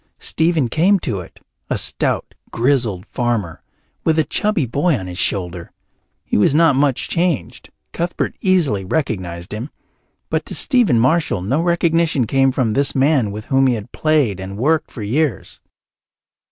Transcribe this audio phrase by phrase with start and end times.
[0.17, 1.39] Stephen came to it,
[1.69, 3.61] a stout grizzled farmer,
[4.03, 5.71] with a chubby boy on his shoulder.
[6.25, 9.69] He was not much changed; Cuthbert easily recognized him,
[10.31, 14.39] but to Stephen Marshall no recognition came of this man with whom he had played
[14.39, 15.61] and worked for years.